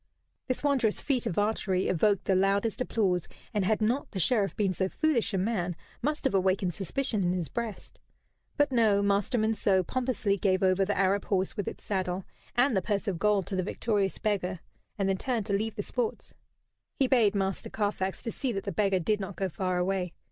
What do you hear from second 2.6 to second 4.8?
applause, and had not the Sheriff been